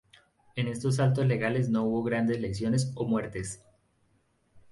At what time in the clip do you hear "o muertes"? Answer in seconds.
2.95-3.63